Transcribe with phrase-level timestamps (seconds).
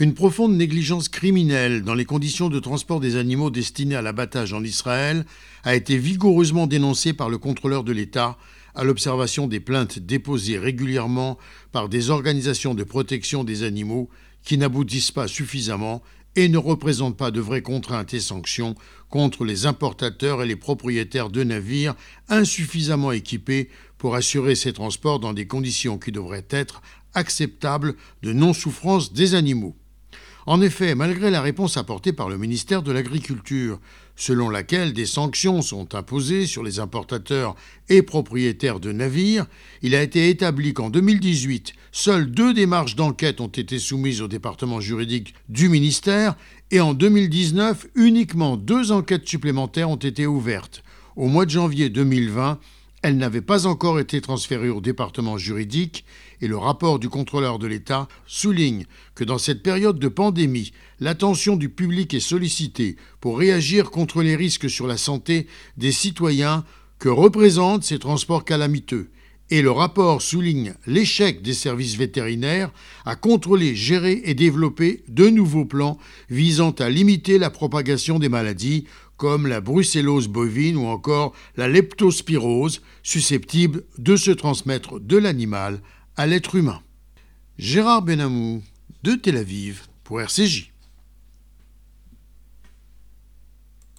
[0.00, 4.62] Une profonde négligence criminelle dans les conditions de transport des animaux destinés à l'abattage en
[4.62, 5.26] Israël
[5.64, 8.38] a été vigoureusement dénoncée par le contrôleur de l'État
[8.76, 11.36] à l'observation des plaintes déposées régulièrement
[11.72, 14.08] par des organisations de protection des animaux
[14.44, 16.00] qui n'aboutissent pas suffisamment
[16.36, 18.76] et ne représentent pas de vraies contraintes et sanctions
[19.10, 21.96] contre les importateurs et les propriétaires de navires
[22.28, 26.82] insuffisamment équipés pour assurer ces transports dans des conditions qui devraient être
[27.14, 29.74] acceptables de non-souffrance des animaux.
[30.48, 33.78] En effet, malgré la réponse apportée par le ministère de l'Agriculture,
[34.16, 37.54] selon laquelle des sanctions sont imposées sur les importateurs
[37.90, 39.44] et propriétaires de navires,
[39.82, 44.80] il a été établi qu'en 2018, seules deux démarches d'enquête ont été soumises au département
[44.80, 46.34] juridique du ministère
[46.70, 50.82] et en 2019, uniquement deux enquêtes supplémentaires ont été ouvertes.
[51.16, 52.58] Au mois de janvier 2020,
[53.02, 56.04] elle n'avait pas encore été transférée au département juridique
[56.40, 61.56] et le rapport du contrôleur de l'État souligne que dans cette période de pandémie, l'attention
[61.56, 65.46] du public est sollicitée pour réagir contre les risques sur la santé
[65.76, 66.64] des citoyens
[66.98, 69.10] que représentent ces transports calamiteux.
[69.50, 72.70] Et le rapport souligne l'échec des services vétérinaires
[73.06, 78.84] à contrôler, gérer et développer de nouveaux plans visant à limiter la propagation des maladies
[79.16, 85.80] comme la brucellose bovine ou encore la leptospirose, susceptibles de se transmettre de l'animal
[86.16, 86.80] à l'être humain.
[87.58, 88.62] Gérard Benamou,
[89.02, 90.72] de Tel Aviv, pour RCJ.